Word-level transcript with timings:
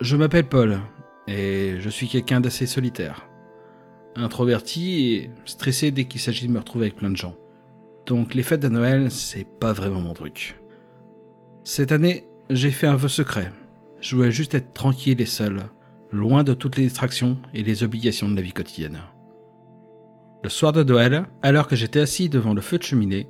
Je 0.00 0.14
m'appelle 0.14 0.48
Paul 0.48 0.78
et 1.26 1.74
je 1.80 1.88
suis 1.88 2.06
quelqu'un 2.06 2.40
d'assez 2.40 2.66
solitaire. 2.66 3.28
Introverti 4.14 5.02
et 5.02 5.30
stressé 5.44 5.90
dès 5.90 6.04
qu'il 6.04 6.20
s'agit 6.20 6.46
de 6.46 6.52
me 6.52 6.60
retrouver 6.60 6.86
avec 6.86 6.96
plein 6.96 7.10
de 7.10 7.16
gens. 7.16 7.34
Donc 8.06 8.34
les 8.34 8.44
fêtes 8.44 8.60
de 8.60 8.68
Noël, 8.68 9.10
c'est 9.10 9.44
pas 9.58 9.72
vraiment 9.72 10.00
mon 10.00 10.14
truc. 10.14 10.60
Cette 11.64 11.90
année, 11.90 12.28
j'ai 12.48 12.70
fait 12.70 12.86
un 12.86 12.94
vœu 12.94 13.08
secret. 13.08 13.50
Je 14.00 14.14
voulais 14.14 14.30
juste 14.30 14.54
être 14.54 14.72
tranquille 14.72 15.20
et 15.20 15.26
seul, 15.26 15.64
loin 16.12 16.44
de 16.44 16.54
toutes 16.54 16.76
les 16.76 16.84
distractions 16.84 17.36
et 17.52 17.64
les 17.64 17.82
obligations 17.82 18.28
de 18.28 18.36
la 18.36 18.42
vie 18.42 18.52
quotidienne. 18.52 19.00
Le 20.44 20.48
soir 20.48 20.72
de 20.72 20.84
Noël, 20.84 21.26
alors 21.42 21.66
que 21.66 21.74
j'étais 21.74 22.00
assis 22.00 22.28
devant 22.28 22.54
le 22.54 22.60
feu 22.60 22.78
de 22.78 22.84
cheminée, 22.84 23.26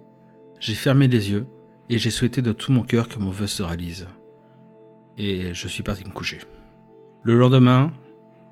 j'ai 0.61 0.75
fermé 0.75 1.09
les 1.09 1.31
yeux 1.31 1.47
et 1.89 1.97
j'ai 1.97 2.11
souhaité 2.11 2.43
de 2.43 2.53
tout 2.53 2.73
mon 2.73 2.83
cœur 2.83 3.09
que 3.09 3.19
mon 3.19 3.31
vœu 3.31 3.47
se 3.47 3.63
réalise. 3.63 4.07
Et 5.17 5.55
je 5.55 5.67
suis 5.67 5.83
parti 5.83 6.05
me 6.05 6.13
coucher. 6.13 6.41
Le 7.23 7.37
lendemain, 7.37 7.93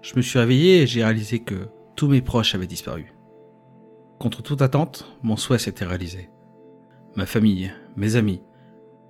je 0.02 0.16
me 0.16 0.22
suis 0.22 0.38
réveillé 0.38 0.82
et 0.82 0.86
j'ai 0.86 1.04
réalisé 1.04 1.38
que 1.38 1.68
tous 1.94 2.08
mes 2.08 2.20
proches 2.20 2.54
avaient 2.54 2.66
disparu. 2.66 3.12
Contre 4.18 4.42
toute 4.42 4.60
attente, 4.60 5.06
mon 5.22 5.36
souhait 5.36 5.58
s'était 5.58 5.84
réalisé. 5.84 6.30
Ma 7.14 7.26
famille, 7.26 7.72
mes 7.96 8.16
amis, 8.16 8.42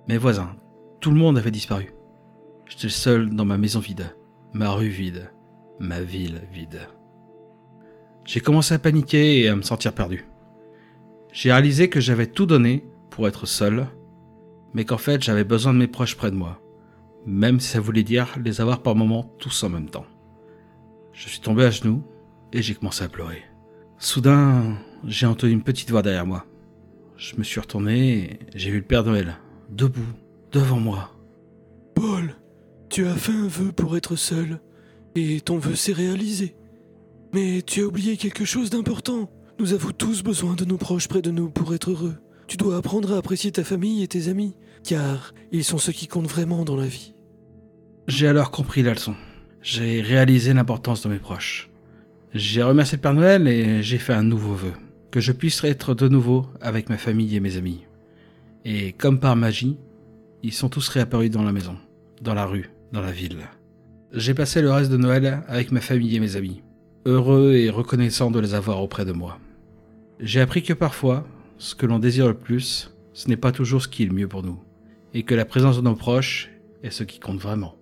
mes 0.07 0.17
voisins, 0.17 0.55
tout 1.01 1.09
le 1.09 1.17
monde 1.17 1.37
avait 1.37 1.51
disparu. 1.51 1.93
J'étais 2.67 2.89
seul 2.89 3.29
dans 3.29 3.45
ma 3.45 3.57
maison 3.57 3.79
vide, 3.79 4.15
ma 4.53 4.69
rue 4.69 4.89
vide, 4.89 5.31
ma 5.79 6.01
ville 6.01 6.41
vide. 6.51 6.81
J'ai 8.25 8.41
commencé 8.41 8.75
à 8.75 8.79
paniquer 8.79 9.41
et 9.41 9.49
à 9.49 9.55
me 9.55 9.63
sentir 9.63 9.93
perdu. 9.93 10.25
J'ai 11.31 11.51
réalisé 11.51 11.89
que 11.89 11.99
j'avais 11.99 12.27
tout 12.27 12.45
donné 12.45 12.85
pour 13.09 13.27
être 13.27 13.47
seul, 13.47 13.87
mais 14.73 14.85
qu'en 14.85 14.97
fait 14.97 15.23
j'avais 15.23 15.43
besoin 15.43 15.73
de 15.73 15.79
mes 15.79 15.87
proches 15.87 16.15
près 16.15 16.29
de 16.29 16.35
moi, 16.35 16.61
même 17.27 17.59
si 17.59 17.67
ça 17.67 17.81
voulait 17.81 18.03
dire 18.03 18.29
les 18.43 18.61
avoir 18.61 18.81
par 18.81 18.95
moments 18.95 19.35
tous 19.37 19.63
en 19.63 19.69
même 19.69 19.89
temps. 19.89 20.05
Je 21.11 21.27
suis 21.27 21.41
tombé 21.41 21.65
à 21.65 21.69
genoux 21.69 22.01
et 22.53 22.61
j'ai 22.61 22.73
commencé 22.73 23.03
à 23.03 23.09
pleurer. 23.09 23.43
Soudain, 23.99 24.77
j'ai 25.03 25.25
entendu 25.25 25.51
une 25.51 25.61
petite 25.61 25.91
voix 25.91 26.01
derrière 26.01 26.25
moi. 26.25 26.45
Je 27.17 27.35
me 27.35 27.43
suis 27.43 27.59
retourné 27.59 28.17
et 28.17 28.39
j'ai 28.55 28.71
vu 28.71 28.77
le 28.77 28.85
Père 28.85 29.03
Noël, 29.03 29.37
debout, 29.69 30.13
devant 30.53 30.79
moi. 30.79 31.11
Paul, 31.95 32.35
tu 32.89 33.05
as 33.05 33.15
fait 33.15 33.33
un 33.33 33.47
vœu 33.47 33.73
pour 33.73 33.97
être 33.97 34.15
seul, 34.15 34.61
et 35.15 35.41
ton 35.41 35.57
vœu 35.57 35.75
s'est 35.75 35.93
réalisé. 35.93 36.55
Mais 37.33 37.61
tu 37.61 37.81
as 37.81 37.87
oublié 37.87 38.15
quelque 38.15 38.45
chose 38.45 38.69
d'important. 38.69 39.29
Nous 39.59 39.73
avons 39.73 39.91
tous 39.91 40.23
besoin 40.23 40.53
de 40.53 40.63
nos 40.63 40.77
proches 40.77 41.07
près 41.07 41.21
de 41.21 41.31
nous 41.31 41.49
pour 41.49 41.73
être 41.73 41.91
heureux. 41.91 42.15
Tu 42.47 42.55
dois 42.55 42.77
apprendre 42.77 43.13
à 43.13 43.17
apprécier 43.17 43.51
ta 43.51 43.65
famille 43.65 44.03
et 44.03 44.07
tes 44.07 44.29
amis, 44.29 44.55
car 44.83 45.33
ils 45.51 45.65
sont 45.65 45.79
ceux 45.79 45.91
qui 45.91 46.07
comptent 46.07 46.29
vraiment 46.29 46.63
dans 46.63 46.77
la 46.77 46.85
vie. 46.85 47.16
J'ai 48.07 48.29
alors 48.29 48.51
compris 48.51 48.83
la 48.83 48.93
leçon. 48.93 49.15
J'ai 49.61 50.01
réalisé 50.01 50.53
l'importance 50.53 51.03
de 51.03 51.09
mes 51.09 51.19
proches. 51.19 51.69
J'ai 52.33 52.63
remercié 52.63 52.95
le 52.95 53.01
Père 53.01 53.13
Noël 53.13 53.49
et 53.49 53.83
j'ai 53.83 53.97
fait 53.97 54.13
un 54.13 54.23
nouveau 54.23 54.53
vœu. 54.53 54.71
Que 55.11 55.19
je 55.19 55.33
puisse 55.33 55.61
être 55.65 55.93
de 55.93 56.07
nouveau 56.07 56.45
avec 56.61 56.89
ma 56.89 56.97
famille 56.97 57.35
et 57.35 57.41
mes 57.41 57.57
amis. 57.57 57.83
Et 58.63 58.93
comme 58.93 59.19
par 59.19 59.35
magie, 59.35 59.77
ils 60.41 60.53
sont 60.53 60.69
tous 60.69 60.87
réapparus 60.87 61.31
dans 61.31 61.43
la 61.43 61.51
maison, 61.51 61.75
dans 62.21 62.33
la 62.33 62.45
rue, 62.45 62.71
dans 62.93 63.01
la 63.01 63.11
ville. 63.11 63.39
J'ai 64.13 64.33
passé 64.33 64.61
le 64.61 64.71
reste 64.71 64.91
de 64.91 64.95
Noël 64.95 65.43
avec 65.49 65.73
ma 65.73 65.81
famille 65.81 66.15
et 66.15 66.21
mes 66.21 66.37
amis, 66.37 66.63
heureux 67.05 67.55
et 67.55 67.69
reconnaissant 67.69 68.31
de 68.31 68.39
les 68.39 68.53
avoir 68.53 68.81
auprès 68.81 69.03
de 69.03 69.11
moi. 69.11 69.37
J'ai 70.21 70.39
appris 70.39 70.63
que 70.63 70.73
parfois, 70.73 71.27
ce 71.57 71.75
que 71.75 71.85
l'on 71.85 71.99
désire 71.99 72.27
le 72.27 72.35
plus, 72.35 72.95
ce 73.11 73.27
n'est 73.27 73.35
pas 73.35 73.51
toujours 73.51 73.81
ce 73.81 73.89
qui 73.89 74.03
est 74.03 74.07
le 74.07 74.15
mieux 74.15 74.29
pour 74.29 74.43
nous, 74.43 74.63
et 75.13 75.23
que 75.23 75.35
la 75.35 75.43
présence 75.43 75.75
de 75.75 75.81
nos 75.81 75.95
proches 75.95 76.49
est 76.83 76.91
ce 76.91 77.03
qui 77.03 77.19
compte 77.19 77.39
vraiment. 77.39 77.76